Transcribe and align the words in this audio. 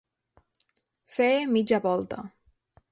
Fer 1.17 1.29
mitja 1.53 1.79
volta. 1.85 2.29